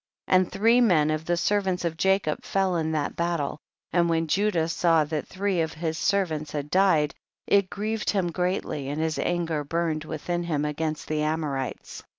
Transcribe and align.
8. 0.27 0.33
And 0.33 0.51
three 0.51 0.81
men 0.81 1.11
of 1.11 1.25
the 1.25 1.37
servants 1.37 1.85
of 1.85 1.95
Jacob 1.95 2.43
fell 2.43 2.75
in 2.75 2.91
that 2.93 3.15
battle, 3.15 3.59
and 3.93 4.09
when 4.09 4.25
Judah 4.25 4.67
saw 4.67 5.03
that 5.03 5.27
three 5.27 5.61
of 5.61 5.73
his 5.75 5.95
ser 5.95 6.25
vants 6.25 6.53
had 6.53 6.71
died, 6.71 7.13
it 7.45 7.69
grieved 7.69 8.09
him 8.09 8.31
greatly, 8.31 8.89
and 8.89 8.99
his 8.99 9.19
anger 9.19 9.63
burned 9.63 10.03
within 10.03 10.41
him 10.41 10.65
against 10.65 11.07
the 11.07 11.21
Amorites. 11.21 12.01